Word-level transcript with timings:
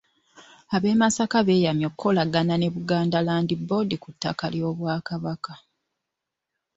Ab’e 0.75 0.91
Masaka 1.01 1.39
beeyamye 1.47 1.85
okukolagana 1.87 2.53
ne 2.57 2.67
Buganda 2.75 3.19
Land 3.27 3.49
Board 3.67 3.89
ku 4.03 4.09
ttaka 4.13 4.45
ly’obwakabaka. 4.53 5.53